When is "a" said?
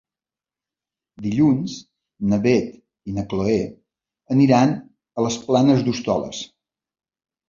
5.21-5.27